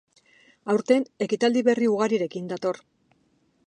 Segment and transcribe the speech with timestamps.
[0.75, 2.85] Aurten, ekitaldi berri ugarirekin dator.